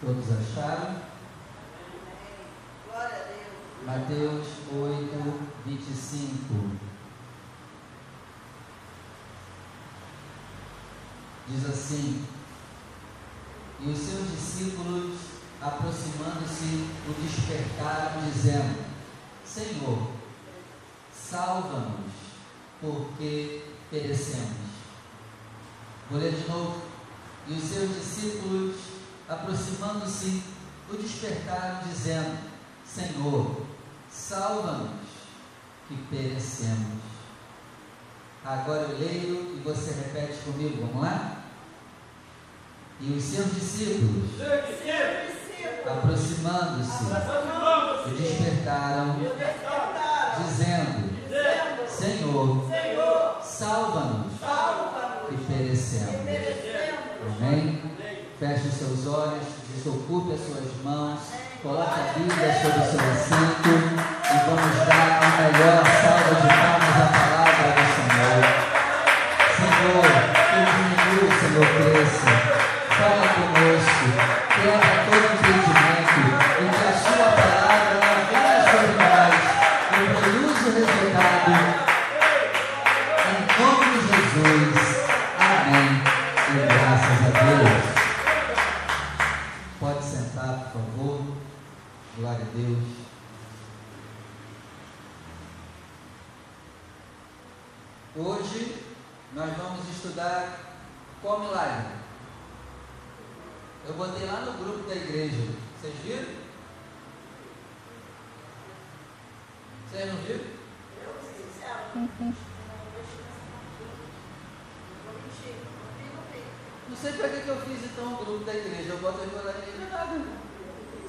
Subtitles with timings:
[0.00, 0.96] Todos acharam?
[3.84, 6.70] Mateus 8, 25.
[11.48, 12.24] Diz assim:
[13.80, 15.18] E os seus discípulos,
[15.60, 18.82] aproximando-se, o despertaram, dizendo:
[19.44, 20.12] Senhor,
[21.12, 22.12] salva-nos,
[22.80, 24.70] porque perecemos.
[26.10, 26.88] Vou ler de novo.
[27.48, 28.76] E os seus discípulos,
[29.30, 30.42] aproximando-se,
[30.90, 32.38] o despertaram, dizendo:
[32.84, 33.62] Senhor,
[34.10, 34.90] salva-nos,
[35.86, 37.00] que perecemos.
[38.44, 41.36] Agora eu leio e você repete comigo, vamos lá?
[43.00, 44.30] E os seus discípulos,
[45.86, 47.04] aproximando-se,
[48.06, 49.16] o despertaram,
[50.44, 51.10] dizendo:
[51.88, 52.68] Senhor,
[53.42, 54.32] salva-nos,
[55.28, 56.14] que perecemos.
[57.38, 57.89] Amém?
[58.40, 59.44] Feche os seus olhos,
[59.76, 61.20] desocupe as suas mãos,
[61.62, 66.96] coloque a Bíblia sobre o seu assento e vamos dar a melhor salva de palmas
[66.96, 67.39] à palavra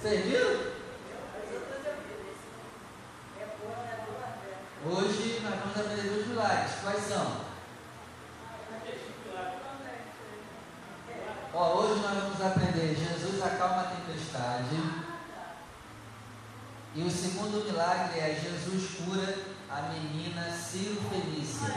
[0.01, 0.71] Vocês viram?
[4.83, 6.71] Hoje nós vamos aprender dois milagres.
[6.81, 7.41] Quais são?
[11.53, 14.75] Ó, hoje nós vamos aprender Jesus acalma a tempestade.
[16.95, 19.37] E o segundo milagre é Jesus cura
[19.69, 21.75] a menina Ciro Felícia.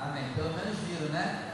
[0.00, 0.32] Amém.
[0.36, 1.47] Pelo menos viram, né?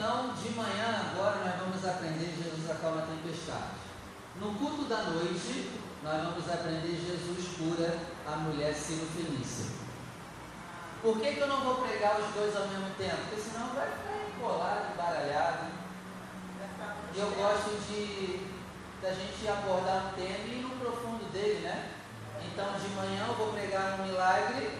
[0.00, 3.76] Então, de manhã agora nós vamos aprender Jesus acalma a tempestade.
[4.40, 5.72] No culto da noite,
[6.02, 9.66] nós vamos aprender Jesus cura a mulher Ciro Felícia.
[11.02, 13.18] Por que, que eu não vou pregar os dois ao mesmo tempo?
[13.28, 15.66] Porque senão vai ficar embolado, embaralhado.
[17.14, 18.48] E eu gosto de
[19.02, 21.90] da gente abordar um tema e ir no profundo dele, né?
[22.46, 24.78] Então de manhã eu vou pregar um milagre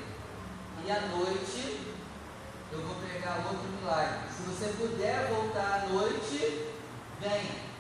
[0.82, 1.90] e à noite
[2.72, 4.28] eu vou pregar outro milagre.
[4.34, 6.69] Se você puder voltar à noite,
[7.20, 7.70] vem.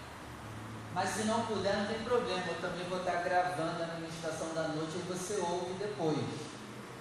[0.92, 2.44] Mas se não puder, não tem problema.
[2.48, 6.18] Eu também vou estar gravando a ministração da noite e você ouve depois.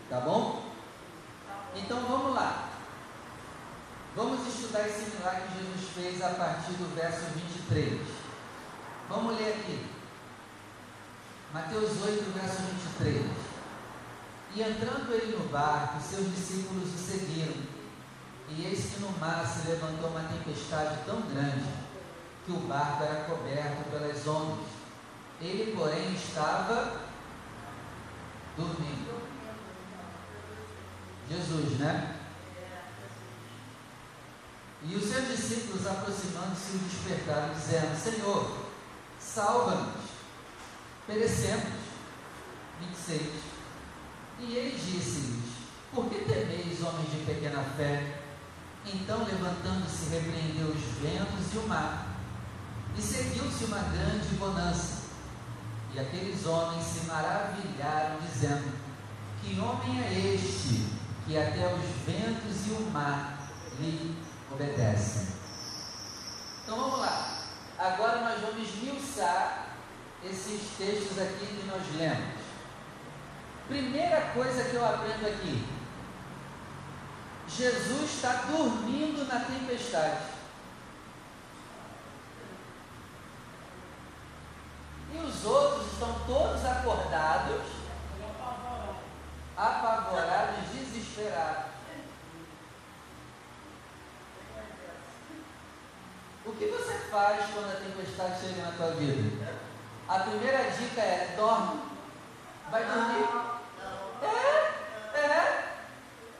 [0.09, 0.63] Tá bom?
[1.75, 2.69] Então vamos lá.
[4.16, 8.01] Vamos estudar esse milagre que Jesus fez a partir do verso 23.
[9.07, 9.85] Vamos ler aqui.
[11.53, 12.61] Mateus 8, verso
[12.97, 13.50] 23.
[14.56, 17.69] E entrando ele no barco, seus discípulos o seguiram.
[18.58, 21.70] E eis que no mar se levantou uma tempestade tão grande
[22.46, 24.66] que o barco era coberto pelas ondas.
[25.42, 27.02] Ele, porém, estava
[28.58, 29.22] dormindo.
[31.30, 32.16] Jesus, né?
[34.81, 38.58] E os seus discípulos, aproximando-se, o despertaram, dizendo: Senhor,
[39.20, 40.06] salva-nos,
[41.06, 41.80] perecemos.
[42.80, 43.22] 26.
[44.40, 45.54] E ele disse-lhes:
[45.94, 48.19] Por que temeis, homens de pequena fé?
[48.94, 52.07] Então, levantando-se, repreendeu os ventos e o mar.
[52.97, 55.00] E seguiu-se uma grande bonança.
[55.94, 58.72] E aqueles homens se maravilharam, dizendo:
[59.41, 60.88] Que homem é este
[61.25, 63.38] que até os ventos e o mar
[63.80, 64.18] lhe
[64.51, 65.27] obedecem?
[66.63, 67.39] Então vamos lá.
[67.77, 69.69] Agora nós vamos esmiuçar
[70.24, 72.39] esses textos aqui que nós lemos.
[73.68, 75.65] Primeira coisa que eu aprendo aqui:
[77.50, 80.40] Jesus está dormindo na tempestade.
[85.12, 87.63] E os outros estão todos acordados,
[89.57, 91.69] apavorados, desesperados.
[96.45, 99.54] O que você faz quando a tempestade chega na tua vida?
[100.07, 101.81] A primeira dica é dorme.
[102.72, 103.28] Vai dormir?
[104.24, 105.58] É, é.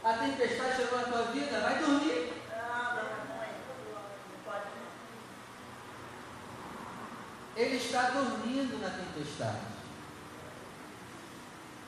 [0.04, 2.34] A tempestade chegou na tua vida, vai dormir.
[7.56, 9.60] Ele está dormindo na tempestade.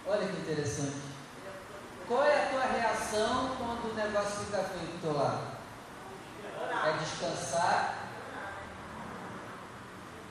[0.05, 0.97] Olha que interessante.
[2.05, 5.61] Qual é a tua reação quando o negócio fica feio do teu lado?
[6.85, 8.09] É descansar?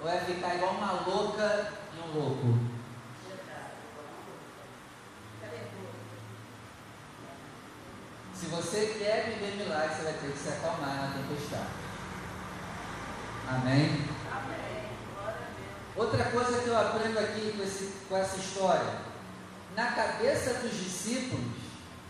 [0.03, 2.70] Ou é ficar igual uma louca e um louco?
[8.41, 11.69] Se você quer viver milagre, você vai ter que se acalmar na tempestade.
[13.47, 14.09] Amém?
[14.33, 14.89] Amém.
[15.95, 18.95] Outra coisa que eu aprendo aqui com, esse, com essa história:
[19.77, 21.53] na cabeça dos discípulos,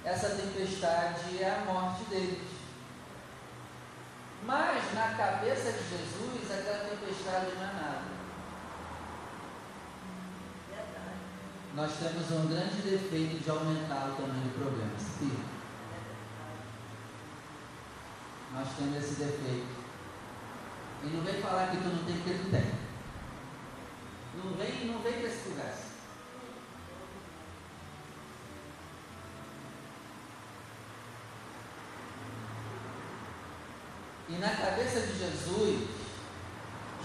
[0.05, 2.49] essa tempestade é a morte deles.
[4.45, 8.03] Mas na cabeça de Jesus, aquela tempestade não é nada.
[11.75, 14.93] Nós temos um grande defeito de aumentar o tamanho do problema.
[14.97, 15.60] Sim.
[18.53, 19.81] Nós temos esse defeito.
[21.03, 22.81] E não vem falar que tu não tem porque tu tem.
[24.35, 25.91] Não vem, não vem com esse conversa.
[34.29, 35.89] E na cabeça de Jesus,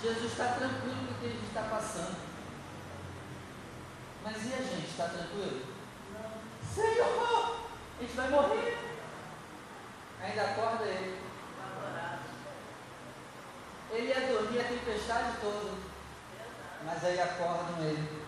[0.01, 2.17] Jesus está tranquilo com o que ele está passando.
[4.23, 5.65] Mas e a gente, está tranquilo?
[6.13, 6.73] Não.
[6.73, 7.57] Senhor,
[7.97, 8.77] a gente vai morrer.
[10.21, 11.24] Ainda acorda ele.
[13.95, 15.71] Ele ia dormir a tempestade toda,
[16.83, 18.25] mas aí acordam ele.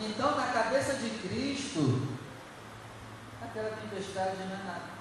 [0.00, 2.16] Então, na cabeça de Cristo,
[3.42, 4.96] aquela tempestade não é nada.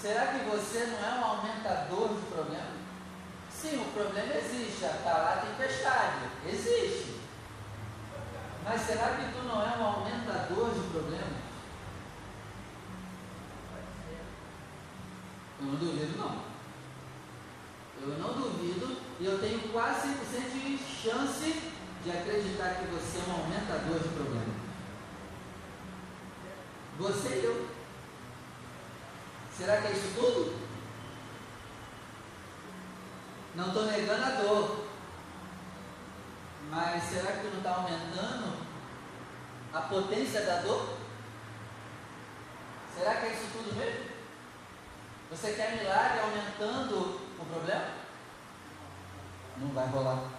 [0.00, 2.76] Será que você não é um aumentador de problema?
[3.50, 7.20] Sim, o problema existe, está lá a tempestade, existe.
[8.62, 11.45] Mas será que tu não é um aumentador de problemas?
[15.58, 16.56] Eu não duvido, não.
[18.02, 20.16] Eu não duvido e eu tenho quase 100%
[20.52, 21.62] de chance
[22.04, 24.54] de acreditar que você é um aumentador de problemas.
[26.98, 27.68] Você e eu.
[29.56, 30.54] Será que é isso tudo?
[33.54, 34.86] Não estou negando a dor.
[36.70, 38.56] Mas será que não está aumentando
[39.72, 40.96] a potência da dor?
[42.96, 44.05] Será que é isso tudo mesmo?
[45.30, 47.86] Você quer milagre aumentando o problema?
[49.56, 50.30] Não vai rolar.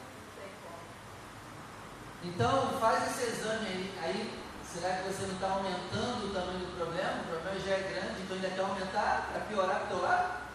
[2.23, 3.99] Então, faz esse exame aí.
[4.01, 7.21] aí será que você não está aumentando o tamanho do problema?
[7.21, 10.47] O problema já é grande, então ainda quer aumentar para piorar para o teu lado?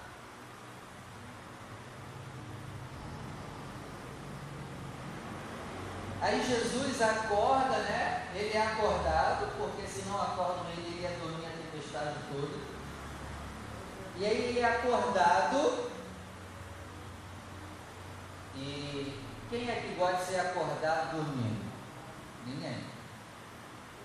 [6.22, 8.28] Aí Jesus acorda, né?
[8.34, 12.71] Ele é acordado, porque se não acordam ele, ele ia dormir a tempestade toda.
[14.22, 15.90] E aí ele é acordado.
[18.54, 19.20] E
[19.50, 21.64] quem é que gosta de ser acordado dormindo?
[22.46, 22.84] Ninguém.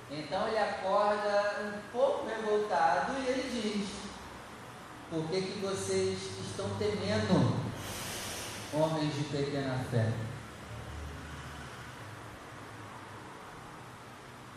[0.10, 3.90] Então ele acorda um pouco revoltado e ele diz:
[5.12, 6.18] Por que, que vocês
[6.50, 7.56] estão temendo,
[8.74, 10.12] homens de pequena fé?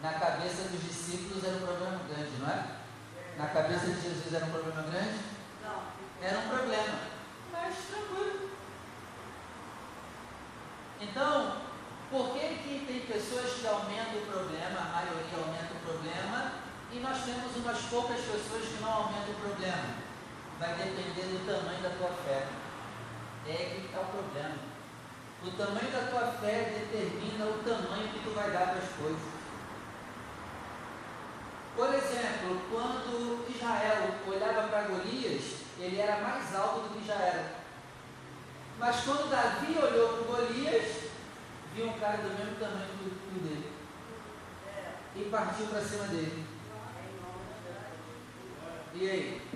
[0.03, 2.67] Na cabeça dos discípulos era um problema grande, não é?
[3.37, 5.40] Na cabeça de Jesus era um problema grande?
[6.23, 6.99] Era um problema.
[7.53, 8.51] Mas tranquilo.
[11.01, 11.57] Então,
[12.11, 16.53] por que, que tem pessoas que aumentam o problema, a maioria aumenta o problema,
[16.93, 19.95] e nós temos umas poucas pessoas que não aumentam o problema?
[20.59, 22.47] Vai depender do tamanho da tua fé.
[23.47, 24.57] É que está o problema.
[25.43, 29.41] O tamanho da tua fé determina o tamanho que tu vai dar para as coisas.
[31.75, 37.55] Por exemplo, quando Israel olhava para Golias, ele era mais alto do que já era.
[38.79, 41.11] Mas quando Davi olhou para Golias,
[41.75, 43.73] viu um cara do mesmo tamanho que o dele.
[45.17, 46.47] E partiu para cima dele.
[48.95, 49.51] E aí?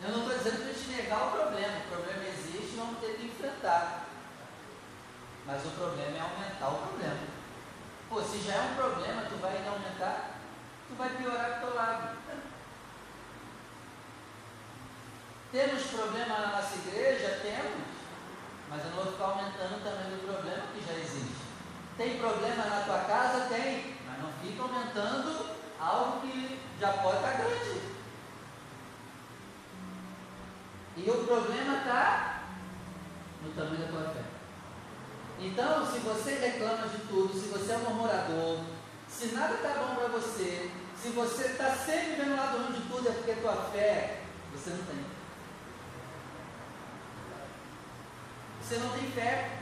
[0.00, 1.78] Eu não estou dizendo para gente negar o problema.
[1.78, 4.06] O problema existe, vamos ter que enfrentar.
[5.44, 7.18] Mas o problema é aumentar o problema.
[8.08, 10.27] Pô, se já é um problema, tu vai aumentar
[10.88, 12.18] tu vai piorar do teu lado.
[15.52, 17.40] Temos problema na nossa igreja?
[17.42, 17.88] Temos.
[18.68, 21.42] Mas eu não vou ficar aumentando o tamanho do problema que já existe.
[21.96, 23.46] Tem problema na tua casa?
[23.48, 23.96] Tem.
[24.06, 27.80] Mas não fica aumentando algo que já pode estar grande.
[30.96, 32.42] E o problema está
[33.42, 34.24] no tamanho da tua fé.
[35.40, 38.58] Então, se você reclama de tudo, se você é um murmurador,
[39.08, 42.88] se nada está bom para você, se você está sempre vendo o lado ruim de
[42.88, 44.20] tudo, é porque tua fé
[44.52, 45.04] Você não tem.
[48.60, 49.58] Você não tem fé.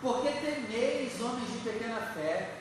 [0.00, 2.58] Porque temeis, homens de pequena fé.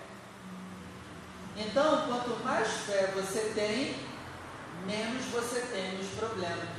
[1.58, 3.96] Então, quanto mais fé você tem,
[4.86, 6.70] menos você tem nos problemas.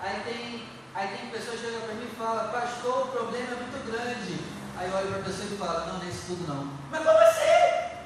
[0.00, 3.54] Aí tem, aí tem pessoas que chegam para mim e falam, pastor, o problema é
[3.54, 4.55] muito grande.
[4.78, 6.70] Aí eu olho para a pessoa e falo, não, não é isso tudo não.
[6.90, 7.96] Mas como assim?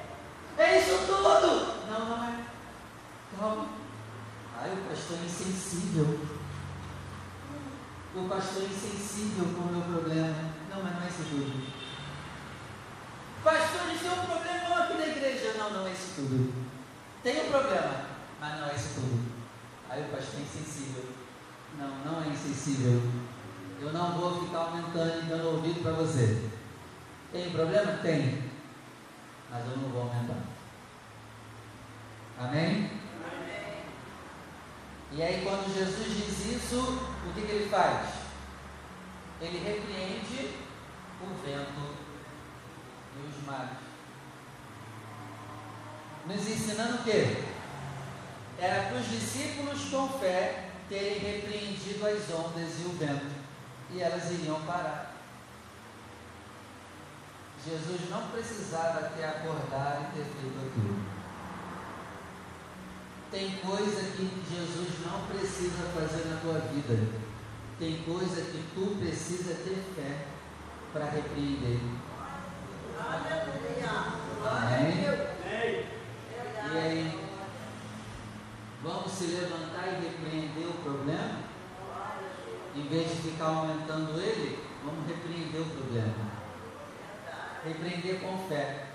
[0.57, 1.89] É isso tudo!
[1.91, 2.45] Não, não é.
[3.39, 3.67] Calma.
[4.57, 6.21] Aí o pastor é insensível.
[8.15, 10.37] O pastor é insensível com o meu problema.
[10.71, 11.81] Não, mas não é isso tudo.
[13.43, 15.55] Pastor, isso é um problema aqui na igreja.
[15.59, 16.53] Não, não é isso tudo.
[17.23, 18.05] Tem um problema,
[18.41, 19.33] mas não é isso tudo.
[19.89, 21.05] Aí o pastor é insensível.
[21.79, 23.03] Não, não é insensível.
[23.81, 26.50] Eu não vou ficar aumentando e dando ouvido para você.
[27.32, 27.92] Tem problema?
[27.99, 28.50] Tem.
[29.50, 30.42] Mas eu não vou aumentar.
[32.38, 32.66] Amém?
[32.66, 32.90] Amém?
[35.12, 38.08] E aí, quando Jesus diz isso, o que, que ele faz?
[39.40, 40.56] Ele repreende
[41.20, 41.94] o vento
[43.16, 43.78] e os mares.
[46.26, 47.44] Nos ensinando o quê?
[48.58, 53.34] Era para os discípulos com fé terem repreendido as ondas e o vento,
[53.90, 55.10] e elas iriam parar.
[57.64, 61.21] Jesus não precisava ter acordado e ter feito aquilo.
[63.31, 66.99] Tem coisa que Jesus não precisa fazer na tua vida.
[67.79, 70.26] Tem coisa que tu precisa ter fé
[70.93, 71.81] para repreender.
[74.45, 75.05] Amém?
[76.73, 77.29] E aí,
[78.83, 81.40] vamos se levantar e repreender o problema?
[82.75, 86.39] Em vez de ficar aumentando ele, vamos repreender o problema.
[87.64, 88.87] Repreender com fé.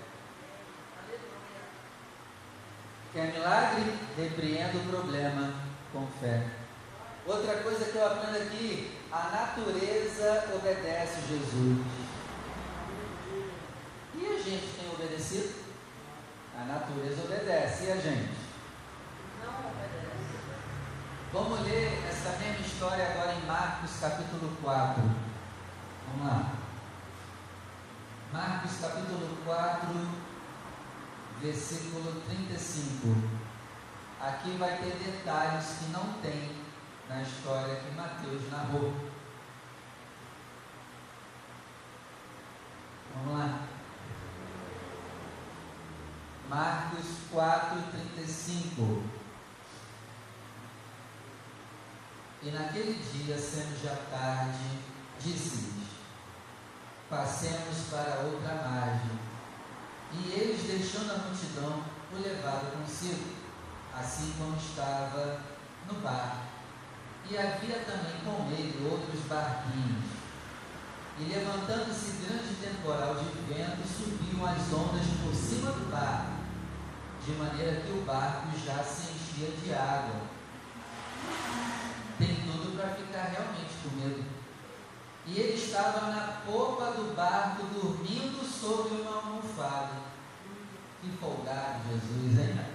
[3.12, 3.94] Quer milagre?
[4.16, 5.54] Repreenda o problema
[5.92, 6.46] com fé.
[7.26, 11.86] Outra coisa que eu aprendo aqui, a natureza obedece Jesus.
[14.14, 15.54] E a gente tem obedecido?
[16.58, 17.84] A natureza obedece.
[17.84, 18.30] E a gente?
[19.44, 19.96] Não obedece.
[21.32, 25.02] Vamos ler essa mesma história agora em Marcos capítulo 4.
[25.02, 26.55] Vamos lá.
[28.32, 29.88] Marcos capítulo 4,
[31.40, 33.14] versículo 35.
[34.20, 36.56] Aqui vai ter detalhes que não tem
[37.08, 38.92] na história que Mateus narrou.
[43.14, 43.60] Vamos lá.
[46.48, 47.82] Marcos 4,
[48.16, 49.02] 35.
[52.42, 54.80] E naquele dia, sendo já tarde,
[55.20, 55.95] disse-lhes:
[57.08, 59.16] Passemos para outra margem.
[60.12, 63.30] E eles, deixando a multidão, o levaram consigo,
[63.94, 65.40] assim como estava
[65.86, 66.46] no barco.
[67.30, 70.04] E havia também com ele outros barquinhos.
[71.18, 76.32] E levantando-se grande temporal de vento, subiam as ondas por cima do barco,
[77.24, 80.22] de maneira que o barco já se enchia de água.
[82.18, 84.45] Tem tudo para ficar realmente com medo.
[85.26, 89.94] E ele estava na popa do barco, dormindo sobre uma almofada.
[91.02, 92.66] Que folgado, Jesus, hein?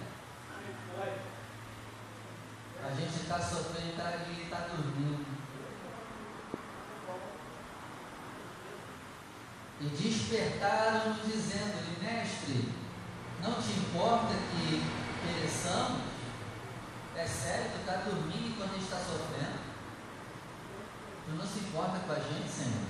[2.84, 5.26] A gente está sofrendo tá, e ele está dormindo.
[9.80, 12.74] E despertaram dizendo-lhe, mestre,
[13.42, 14.84] não te importa que
[15.26, 16.02] pereçamos?
[17.16, 19.61] É sério, tu está dormindo enquanto a gente está sofrendo?
[21.26, 22.88] Tu não se importa com a gente, Senhor?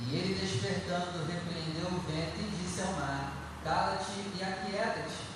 [0.00, 3.32] E ele despertando, repreendeu o vento e disse ao mar:
[3.62, 5.30] Cala-te e aquieta-te.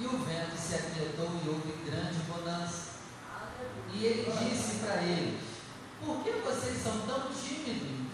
[0.00, 2.94] E o vento se aquietou e houve grande bonança.
[3.92, 5.40] E ele disse para eles:
[6.04, 8.12] Por que vocês são tão tímidos?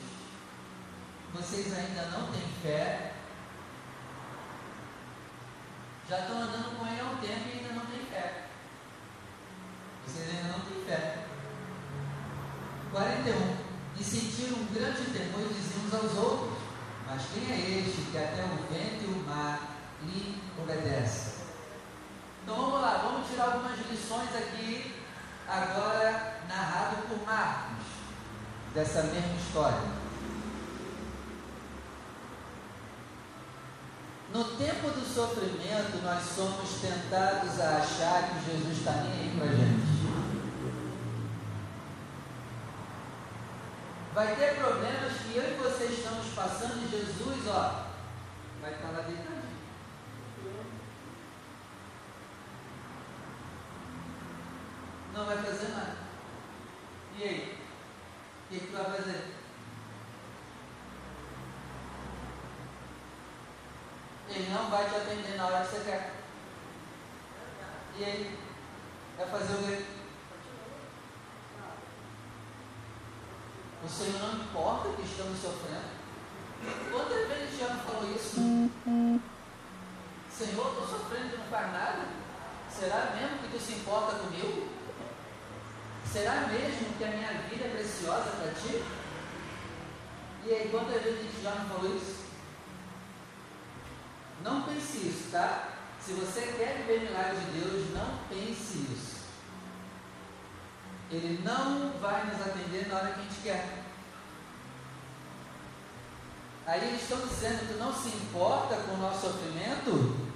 [1.32, 3.14] Vocês ainda não têm fé?
[6.08, 8.49] Já estão andando com ele há um tempo e ainda não têm fé.
[10.06, 11.24] Vocês ainda não têm fé.
[12.92, 13.70] 41.
[13.98, 16.58] E sentiram um grande temor e diziam uns aos outros:
[17.06, 19.60] Mas quem é este que até o vento e o mar
[20.02, 21.40] lhe obedecem?
[22.42, 24.94] Então vamos lá, vamos tirar algumas lições aqui,
[25.46, 27.84] agora narrado por Marcos,
[28.74, 30.00] dessa mesma história.
[34.32, 39.46] No tempo do sofrimento, nós somos tentados a achar que Jesus está nem aí para
[39.46, 39.89] a gente.
[44.20, 47.86] Vai ter problemas que eu e você estamos passando e Jesus, ó,
[48.60, 49.58] vai estar lá deitadinho.
[55.14, 55.96] Não vai fazer nada.
[57.16, 57.58] E aí?
[58.44, 59.24] O que, é que tu vai fazer?
[64.28, 66.12] Ele não vai te atender na hora que você quer.
[67.96, 68.38] E aí?
[69.16, 69.99] Vai fazer o quê?
[73.82, 76.00] O Senhor não importa que estamos sofrendo.
[76.90, 78.36] Quantas vezes já me falou isso?
[80.30, 82.08] Senhor, estou sofrendo e não faz nada.
[82.70, 84.68] Será mesmo que tu se importa comigo?
[86.04, 88.84] Será mesmo que a minha vida é preciosa para ti?
[90.44, 92.20] E aí, quantas vezes a gente já não falou isso?
[94.42, 95.68] Não pense isso, tá?
[96.00, 99.09] Se você quer viver milagre de Deus, não pense isso.
[101.10, 103.80] Ele não vai nos atender na hora que a gente quer.
[106.66, 110.30] Aí eles estão dizendo que não se importa com o nosso sofrimento.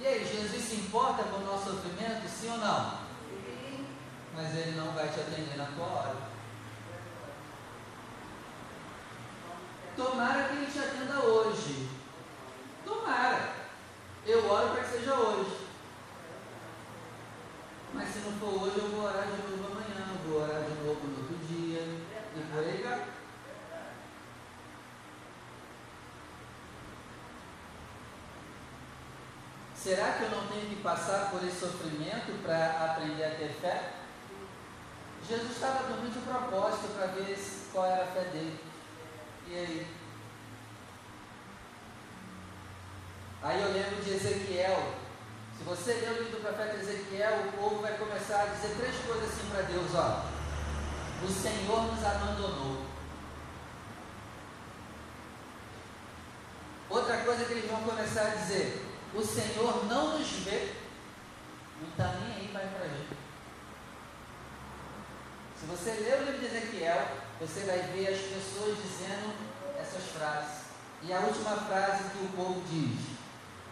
[0.00, 2.90] E aí, Jesus se importa com o nosso sofrimento, sim ou não?
[3.30, 3.86] Sim.
[4.34, 6.16] Mas ele não vai te atender na tua hora.
[9.96, 11.88] Tomara que ele te atenda hoje.
[12.84, 13.54] Tomara.
[14.26, 15.65] Eu oro para que seja hoje.
[17.96, 21.06] Mas se não for hoje, eu vou orar de novo amanhã, vou orar de novo
[21.06, 21.80] no outro dia.
[21.80, 23.06] E por aí vai.
[29.74, 33.92] Será que eu não tenho que passar por esse sofrimento para aprender a ter fé?
[35.26, 37.38] Jesus estava dormindo de propósito para ver
[37.72, 38.60] qual era a fé dele.
[39.48, 39.86] E aí?
[43.42, 45.05] Aí eu lembro de Ezequiel.
[45.58, 48.94] Se você ler o livro do profeta Ezequiel, o povo vai começar a dizer três
[49.04, 50.24] coisas assim para Deus: ó.
[51.24, 52.84] O Senhor nos abandonou.
[56.90, 60.74] Outra coisa que eles vão começar a dizer: o Senhor não nos vê,
[61.80, 63.16] não está nem aí mais para gente.
[65.58, 67.08] Se você ler o livro de Ezequiel,
[67.40, 69.34] você vai ver as pessoas dizendo
[69.80, 70.66] essas frases.
[71.02, 73.00] E a última frase que o povo diz: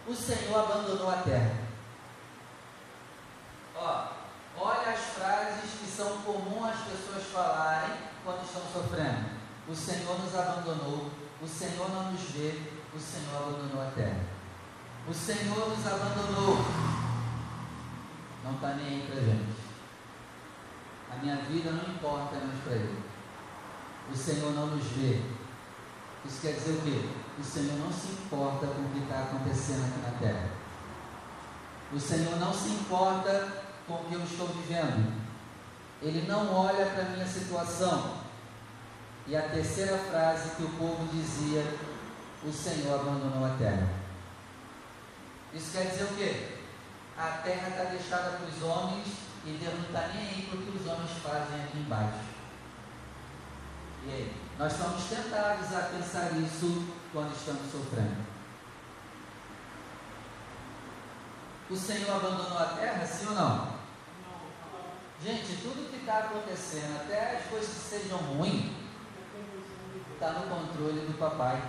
[0.07, 1.64] O Senhor abandonou a terra.
[3.85, 4.07] Ó,
[4.57, 9.35] olha as frases que são comuns as pessoas falarem quando estão sofrendo.
[9.69, 11.11] O Senhor nos abandonou,
[11.43, 12.63] o Senhor não nos vê,
[12.95, 14.25] o Senhor abandonou a terra.
[15.07, 16.65] O Senhor nos abandonou.
[18.43, 19.65] Não está nem aí para gente.
[21.13, 23.05] A minha vida não importa mais para Ele.
[24.11, 25.21] O Senhor não nos vê.
[26.25, 27.11] Isso quer dizer o quê?
[27.39, 30.49] O Senhor não se importa com o que está acontecendo aqui na terra.
[31.93, 35.23] O Senhor não se importa com o que eu estou vivendo.
[36.03, 38.19] Ele não olha para a minha situação.
[39.27, 41.65] E a terceira frase que o povo dizia:
[42.45, 43.89] O Senhor abandonou a terra.
[45.53, 46.59] Isso quer dizer o quê?
[47.17, 49.07] A terra está deixada para os homens
[49.47, 52.19] e Deus não está nem aí para o que os homens fazem aqui embaixo.
[54.07, 54.37] E aí?
[54.59, 58.35] Nós somos tentados a pensar isso quando estamos sofrendo.
[61.71, 63.74] O Senhor abandonou a terra, sim ou não?
[65.25, 68.73] Gente, tudo que está acontecendo, até as coisas que sejam ruins,
[70.13, 71.63] está no controle do papai.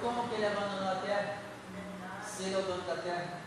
[0.00, 1.44] Como que ele abandonou a terra?
[2.34, 3.40] se ele é o dono da terra.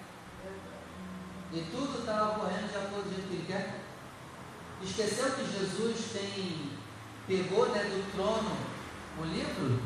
[1.51, 3.79] E tudo está ocorrendo de acordo com o que ele quer.
[4.81, 6.77] Esqueceu que Jesus tem,
[7.27, 8.55] pegou né, do trono
[9.19, 9.81] o livro?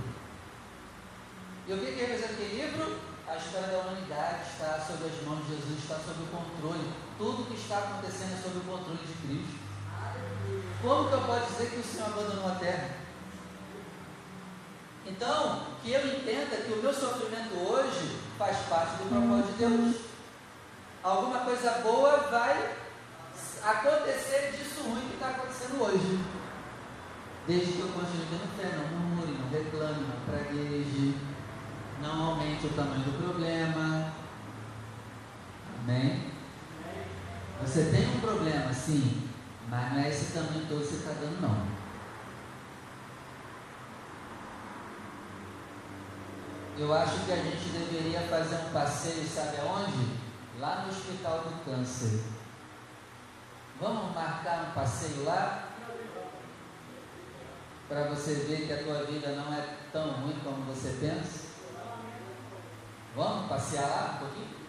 [1.65, 3.11] E o que, que representa aquele livro?
[3.32, 6.91] A história da humanidade está sob as mãos de Jesus, está sob o controle.
[7.17, 9.56] Tudo que está acontecendo é sob o controle de Cristo.
[10.82, 12.89] Como que eu posso dizer que o Senhor abandonou a terra?
[15.08, 19.96] Então, que eu entenda que o meu sofrimento hoje faz parte do propósito de Deus.
[21.02, 22.76] Alguma coisa boa vai
[23.63, 26.20] acontecer disso ruim que está acontecendo hoje.
[27.48, 31.31] Desde que eu continue tendo fé, não murmure, não reclame, não pragueje,
[32.01, 34.13] não aumente o tamanho do problema.
[35.83, 36.31] Amém?
[37.61, 39.29] Você tem um problema, sim,
[39.69, 41.81] mas não é esse tamanho todo que você está dando, não.
[46.77, 50.17] Eu acho que a gente deveria fazer um passeio, sabe aonde?
[50.59, 52.23] Lá no Hospital do Câncer.
[53.79, 55.69] Vamos marcar um passeio lá?
[57.87, 61.40] Para você ver que a tua vida não é tão ruim como você pensa?
[63.15, 64.62] Vamos passear lá um pouquinho?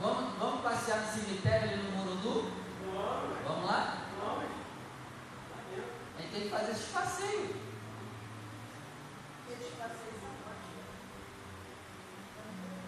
[0.00, 2.50] Vamos, vamos passear no cemitério ali no Murundu?
[3.46, 3.98] Vamos lá?
[6.16, 7.70] A gente tem que fazer esse passeio.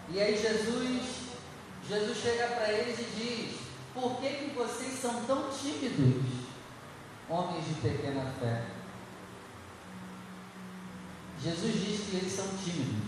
[0.09, 1.29] E aí Jesus,
[1.87, 3.59] Jesus chega para eles e diz:
[3.93, 6.45] Por que, que vocês são tão tímidos,
[7.29, 8.72] homens de pequena fé?
[11.43, 13.03] Jesus diz que eles são tímidos.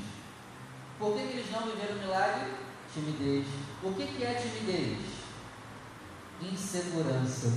[1.00, 2.52] Por que, que eles não viveram milagre?
[2.94, 3.48] Timidez.
[3.82, 4.98] O que, que é timidez?
[6.42, 7.52] Insegurança.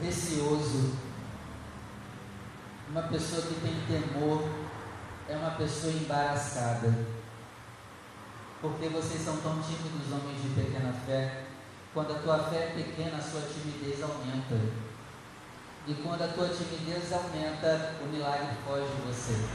[0.00, 0.94] Receoso.
[2.90, 4.48] Uma pessoa que tem temor
[5.28, 7.06] é uma pessoa embaraçada.
[8.60, 11.44] Porque vocês são tão tímidos, homens de pequena fé.
[11.92, 14.89] Quando a tua fé é pequena, a sua timidez aumenta.
[15.86, 19.48] E quando a tua timidez aumenta, o milagre foge de você.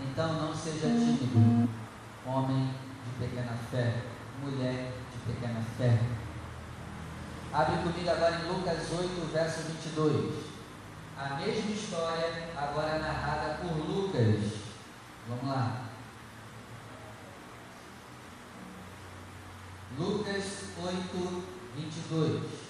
[0.00, 1.68] Então não seja tímido,
[2.24, 2.70] homem
[3.04, 4.02] de pequena fé,
[4.42, 5.98] mulher de pequena fé.
[7.52, 10.44] Abre comigo agora em Lucas 8, verso 22.
[11.18, 14.52] A mesma história, agora narrada por Lucas.
[15.28, 15.86] Vamos lá.
[19.98, 21.42] Lucas 8,
[21.76, 22.65] 22.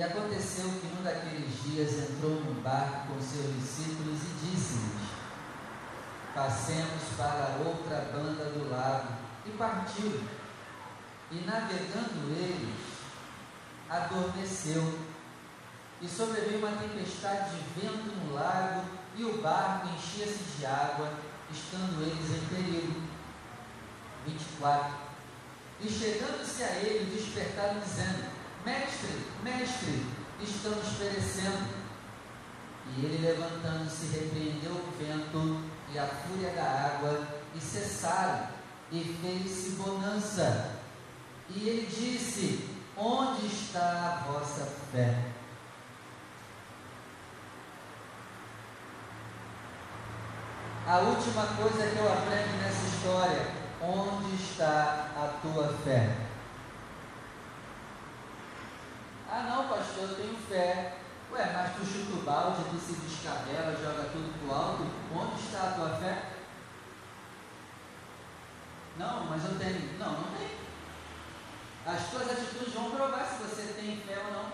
[0.00, 5.10] E aconteceu que num daqueles dias entrou num barco com seus discípulos e disse-lhes:
[6.34, 9.12] Passemos para outra banda do lago.
[9.44, 10.22] E partiu.
[11.30, 12.74] E navegando eles,
[13.90, 15.00] adormeceu.
[16.00, 21.12] E sobreveio uma tempestade de vento no lago, e o barco enchia-se de água,
[21.52, 23.02] estando eles em perigo.
[24.26, 24.94] 24.
[25.78, 28.29] E chegando-se a ele, despertaram, dizendo:
[28.64, 30.06] Mestre, mestre,
[30.40, 31.80] estamos perecendo.
[32.96, 38.48] E ele, levantando-se, repreendeu o vento e a fúria da água, e cessaram,
[38.92, 40.76] e fez-se bonança.
[41.48, 43.80] E ele disse: Onde está
[44.26, 45.30] a vossa fé?
[50.86, 53.46] A última coisa que eu aprendo nessa história:
[53.80, 56.29] onde está a tua fé?
[59.32, 60.96] Ah, não, pastor, eu tenho fé.
[61.30, 64.82] Ué, mas tu chuta o balde, tu se descabela, joga tudo pro alto.
[65.14, 66.22] Onde está a tua fé?
[68.98, 69.98] Não, mas eu tenho.
[69.98, 70.50] Não, não tem.
[71.86, 74.52] As tuas atitudes vão provar se você tem fé ou não.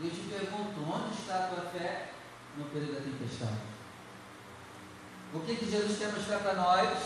[0.00, 2.12] E eu te pergunto, onde está a tua fé
[2.58, 3.58] no período da tempestade?
[5.32, 6.98] O que, que Jesus quer mostrar para nós?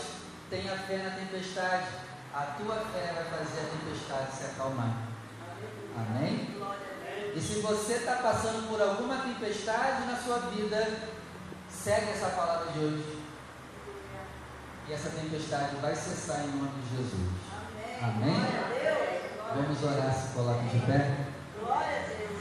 [0.49, 1.87] Tenha fé na tempestade.
[2.33, 5.13] A tua fé vai fazer a tempestade se acalmar.
[5.95, 6.53] Amém?
[7.35, 11.09] E se você está passando por alguma tempestade na sua vida,
[11.67, 13.17] segue essa palavra de hoje.
[14.87, 17.31] E essa tempestade vai cessar em nome de Jesus.
[18.03, 18.35] Amém?
[18.35, 19.21] Amém?
[19.55, 21.25] Vamos orar, se coloque de pé.
[21.59, 22.33] Glória a Deus.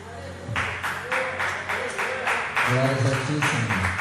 [2.68, 3.92] Glórias a ti, Senhor.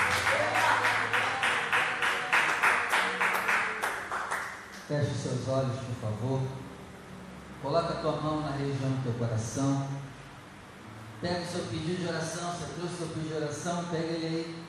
[4.88, 6.42] Feche os seus olhos, por favor.
[7.62, 9.88] Coloca a tua mão na região do teu coração.
[11.22, 12.52] Pega o seu pedido de oração.
[12.52, 14.66] Você trouxe o seu pedido de oração, pega ele aí.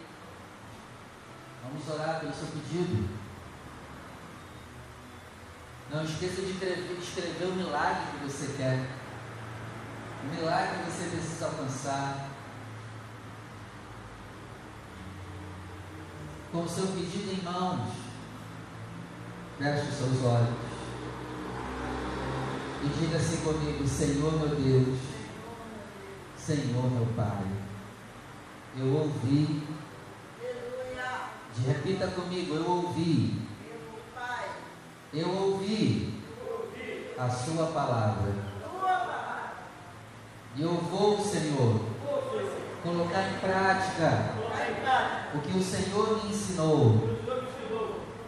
[1.65, 3.09] Vamos orar pelo seu pedido.
[5.91, 8.87] Não esqueça de escrever, o milagre que você quer.
[10.25, 12.29] O milagre que você precisa alcançar.
[16.51, 17.93] Com o seu pedido em mãos.
[19.59, 20.57] Feche os seus olhos.
[22.85, 25.12] E diga assim comigo: Senhor meu Deus,
[26.45, 27.47] Senhor meu Pai,
[28.77, 29.63] eu ouvi.
[31.65, 33.43] Repita comigo: Eu ouvi.
[35.15, 36.21] Eu ouvi
[37.17, 38.35] a Sua palavra.
[40.57, 41.81] E eu vou, Senhor,
[42.83, 44.35] colocar em prática
[45.35, 47.19] o que o Senhor me ensinou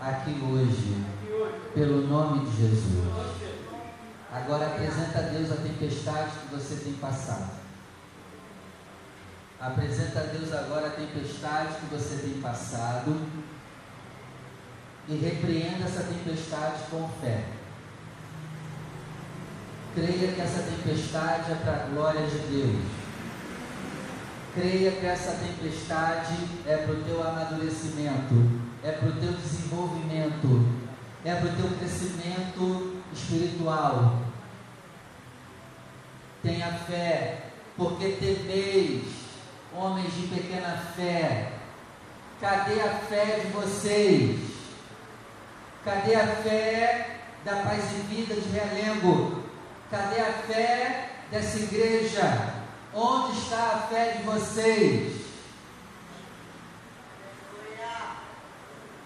[0.00, 1.04] aqui hoje,
[1.74, 3.08] pelo nome de Jesus.
[4.32, 7.63] Agora apresenta a Deus a tempestade que você tem passado.
[9.64, 13.18] Apresenta a Deus agora a tempestade que você tem passado.
[15.08, 17.44] E repreenda essa tempestade com fé.
[19.94, 22.84] Creia que essa tempestade é para a glória de Deus.
[24.54, 30.68] Creia que essa tempestade é para o teu amadurecimento, é para o teu desenvolvimento,
[31.24, 34.24] é para o teu crescimento espiritual.
[36.42, 39.23] Tenha fé, porque temeis,
[39.76, 41.52] homens de pequena fé.
[42.40, 44.40] Cadê a fé de vocês?
[45.84, 49.44] Cadê a fé da Paz e Vida de Realengo?
[49.90, 52.54] Cadê a fé dessa igreja?
[52.92, 55.24] Onde está a fé de vocês?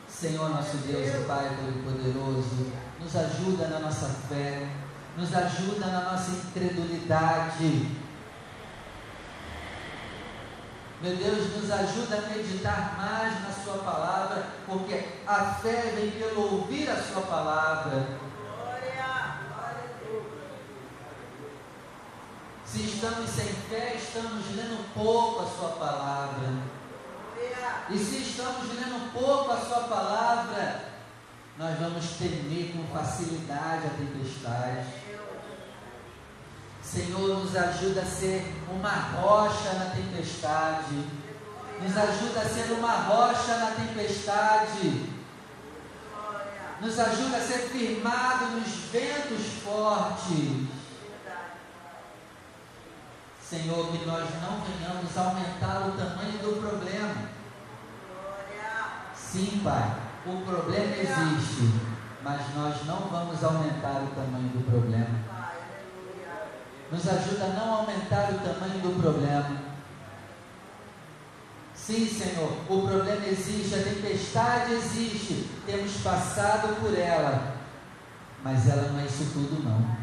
[0.08, 4.66] Senhor nosso Deus e Pai Todo-Poderoso, nos ajuda na nossa fé,
[5.16, 7.88] nos ajuda na nossa incredulidade.
[11.00, 16.54] Meu Deus, nos ajuda a meditar mais na Sua palavra, porque a fé vem pelo
[16.54, 18.18] ouvir a Sua palavra.
[22.64, 26.48] Se estamos sem fé, estamos lendo pouco a Sua palavra.
[27.90, 30.84] E se estamos lendo pouco a Sua palavra,
[31.56, 35.17] nós vamos temer com facilidade a tempestade.
[36.92, 41.04] Senhor, nos ajuda a ser uma rocha na tempestade.
[41.82, 45.10] Nos ajuda a ser uma rocha na tempestade.
[46.80, 50.66] Nos ajuda a ser firmado nos ventos fortes.
[53.42, 57.28] Senhor, que nós não venhamos aumentar o tamanho do problema.
[59.14, 59.94] Sim, Pai,
[60.26, 61.70] o problema existe,
[62.22, 65.27] mas nós não vamos aumentar o tamanho do problema.
[66.90, 69.68] Nos ajuda a não aumentar o tamanho do problema.
[71.74, 77.56] Sim, Senhor, o problema existe, a tempestade existe, temos passado por ela,
[78.42, 79.96] mas ela não é isso tudo, não.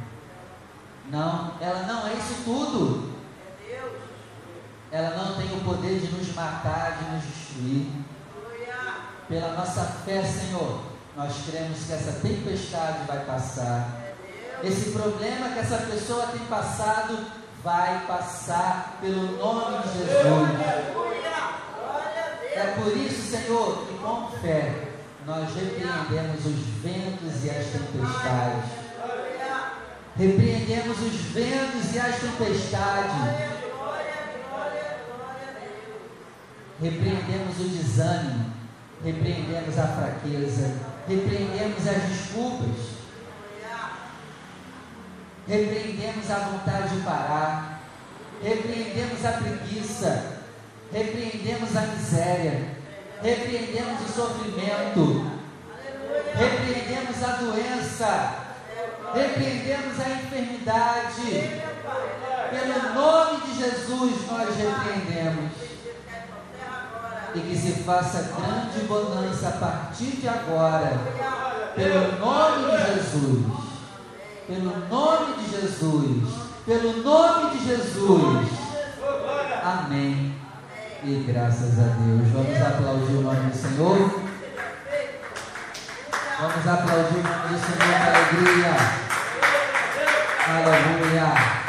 [1.12, 3.15] Não, ela não é isso tudo
[4.95, 7.88] ela não tem o poder de nos matar, de nos destruir.
[9.28, 10.84] Pela nossa fé, Senhor,
[11.17, 14.04] nós cremos que essa tempestade vai passar.
[14.65, 17.25] Esse problema que essa pessoa tem passado
[17.63, 20.49] vai passar pelo nome de Jesus.
[22.56, 24.88] É por isso, Senhor, que com fé
[25.25, 28.71] nós repreendemos os ventos e as tempestades.
[30.17, 33.56] Repreendemos os ventos e as tempestades
[36.82, 38.45] repreendemos o desânimo,
[39.04, 40.75] repreendemos a fraqueza,
[41.08, 42.94] repreendemos as desculpas,
[45.47, 47.81] repreendemos a vontade de parar,
[48.41, 50.39] repreendemos a preguiça,
[50.91, 52.69] repreendemos a miséria,
[53.21, 55.31] repreendemos o sofrimento,
[56.36, 58.36] repreendemos a doença,
[59.13, 61.65] repreendemos a enfermidade.
[62.49, 65.51] Pelo nome de Jesus nós repreendemos.
[67.36, 70.97] E que se faça grande bonança a partir de agora,
[71.75, 73.74] pelo nome de Jesus,
[74.47, 76.34] pelo nome de Jesus,
[76.65, 78.49] pelo nome de Jesus.
[79.63, 80.36] Amém.
[81.03, 82.27] E graças a Deus.
[82.29, 84.21] Vamos aplaudir o nome do Senhor.
[86.39, 88.75] Vamos aplaudir o nome do Senhor com alegria.
[90.47, 91.65] Aleluia.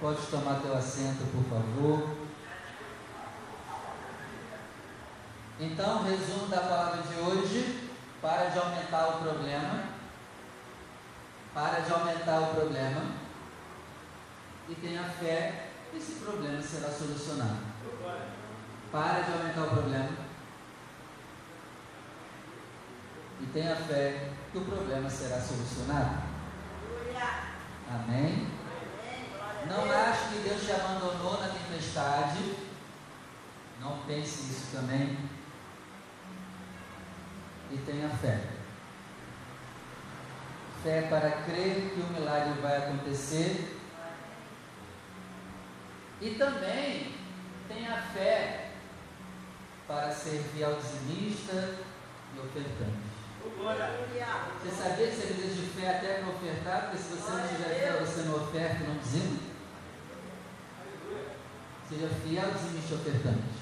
[0.00, 2.19] Pode tomar teu assento, por favor.
[5.62, 7.90] Então, resumo da palavra de hoje:
[8.22, 9.84] para de aumentar o problema.
[11.52, 13.02] Para de aumentar o problema.
[14.70, 17.58] E tenha fé, esse problema será solucionado.
[18.90, 20.08] Para de aumentar o problema.
[23.40, 26.22] E tenha fé que o problema será solucionado.
[27.90, 28.48] Amém?
[29.66, 32.56] Não ache que Deus te abandonou na tempestade.
[33.78, 35.39] Não pense isso também.
[37.72, 38.40] E tenha fé.
[40.82, 43.78] Fé para crer que o milagre vai acontecer.
[46.20, 47.14] E também
[47.68, 48.70] tenha fé
[49.86, 51.78] para ser fiel dizimista
[52.34, 53.10] e ofertante.
[54.62, 56.82] Você sabia que você precisa de fé até para ofertar?
[56.82, 59.38] Porque se você não tiver fé, você não oferta e não dizima?
[61.88, 63.60] Seja fiel dizimista ofertante.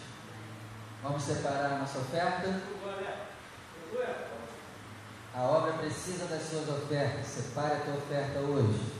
[1.02, 2.60] Vamos separar a nossa oferta.
[5.34, 7.26] A obra precisa das suas ofertas.
[7.26, 8.92] Separe a tua oferta hoje.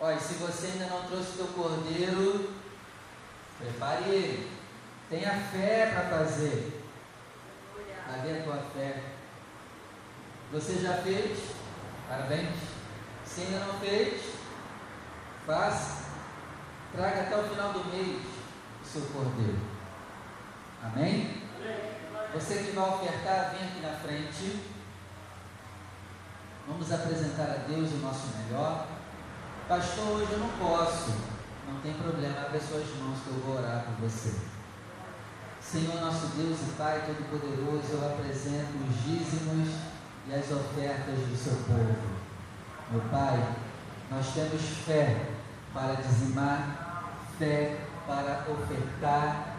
[0.00, 2.52] Olha, se você ainda não trouxe teu cordeiro,
[3.58, 4.50] prepare ele.
[5.08, 6.82] Tenha fé para fazer.
[8.06, 9.02] Cadê a tua fé?
[10.52, 11.38] Você já fez?
[12.08, 12.56] Parabéns.
[13.24, 14.32] Se ainda não fez,
[15.46, 16.04] Faça,
[16.92, 18.22] traga até o final do mês
[18.80, 19.71] o seu cordeiro.
[20.82, 21.42] Amém?
[22.34, 24.60] Você que vai ofertar, vem aqui na frente.
[26.66, 28.88] Vamos apresentar a Deus o nosso melhor.
[29.68, 31.12] Pastor, hoje eu não posso.
[31.68, 34.34] Não tem problema, abre as suas mãos que eu vou orar por você.
[35.60, 39.68] Senhor nosso Deus e Pai Todo-Poderoso, eu apresento os dízimos
[40.28, 41.96] e as ofertas do seu povo.
[42.90, 43.56] Meu Pai,
[44.10, 45.28] nós temos fé
[45.72, 49.51] para dizimar, fé para ofertar,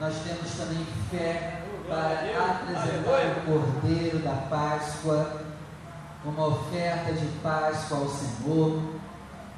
[0.00, 5.42] nós temos também fé para apresentar o Cordeiro da Páscoa,
[6.24, 8.80] uma oferta de Páscoa ao Senhor.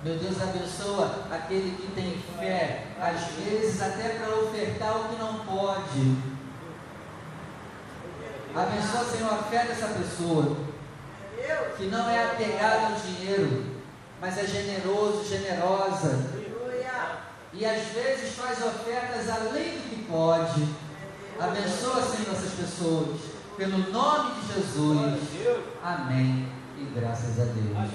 [0.02, 5.40] Meu Deus abençoa aquele que tem fé, às vezes até para ofertar o que não
[5.40, 6.16] pode.
[8.54, 10.56] Abençoa, Senhor, a fé dessa pessoa,
[11.76, 13.76] que não é apegada ao dinheiro,
[14.20, 16.39] mas é generoso, generosa.
[17.52, 20.68] E às vezes faz ofertas além do que pode.
[21.40, 23.20] Abençoa, Senhor, essas pessoas.
[23.56, 25.22] Pelo nome de Jesus.
[25.82, 26.48] Amém.
[26.78, 27.90] E graças a Deus.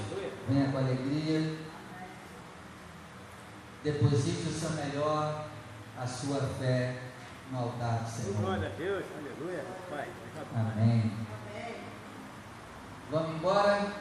[0.48, 1.58] Venha com alegria.
[3.84, 5.46] Deposite o seu melhor,
[5.98, 6.98] a sua fé
[7.52, 8.42] no altar do Senhor.
[8.42, 10.08] Glória a Deus, aleluia, Pai.
[10.56, 11.12] Amém.
[13.12, 13.92] Vamos embora?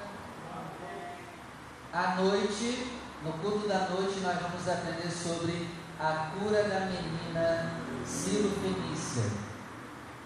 [1.92, 2.90] À noite,
[3.24, 5.66] no culto da noite, nós vamos aprender sobre
[5.98, 7.72] a cura da menina
[8.04, 9.30] Ciro Fenícia.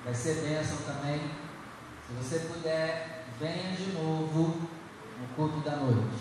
[0.04, 1.30] Vai ser bênção também.
[2.06, 4.68] Se você puder, venha de novo
[5.20, 6.18] no culto da noite.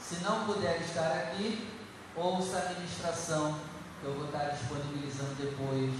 [0.00, 1.68] Se não puder estar aqui,
[2.16, 3.60] ouça a ministração
[4.00, 5.94] que eu vou estar disponibilizando depois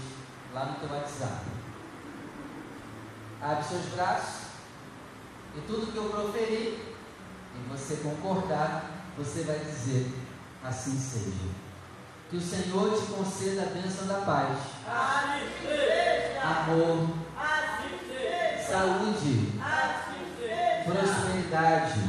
[0.53, 1.45] lá no teu WhatsApp.
[3.41, 4.45] Abre seus braços
[5.55, 6.95] e tudo que eu proferi,
[7.55, 10.11] e você concordar, você vai dizer:
[10.63, 11.65] assim seja.
[12.29, 17.85] Que o Senhor te conceda a bênção da paz, Assim amor, assim
[18.67, 20.15] saúde, assim
[20.85, 21.99] prosperidade.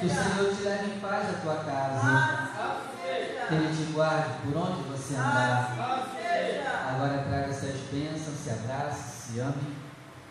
[0.00, 2.50] Que o Senhor te leve em paz à tua casa.
[3.48, 5.76] Que Ele te guarde por onde você andar.
[6.88, 9.76] Agora traga essas bênçãos, se abrace, se ame,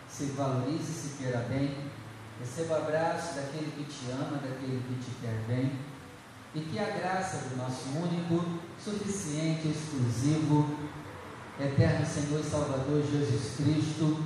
[0.08, 1.90] se valorize, se queira bem.
[2.40, 5.72] Receba abraço daquele que te ama, daquele que te quer bem.
[6.54, 10.74] E que a graça do nosso único, suficiente, exclusivo,
[11.60, 14.24] eterno Senhor e Salvador Jesus Cristo,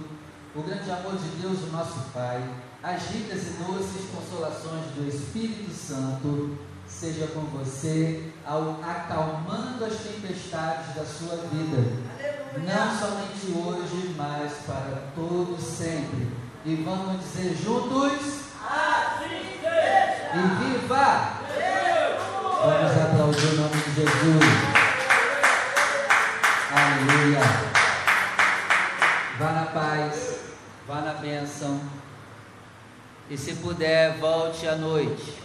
[0.54, 2.42] o grande amor de Deus, o nosso Pai,
[2.82, 10.94] as ricas e doces consolações do Espírito Santo, seja com você, ao, acalmando as tempestades
[10.94, 12.14] da sua vida
[12.62, 16.43] não somente hoje, mas para todos sempre.
[16.66, 20.30] E vamos dizer juntos: Assim seja.
[20.34, 21.32] e viva!
[22.64, 24.84] Vamos aplaudir o nome de Jesus.
[26.72, 27.40] Aleluia.
[29.38, 30.40] Vá na paz,
[30.88, 31.82] vá na bênção.
[33.28, 35.43] E se puder, volte à noite.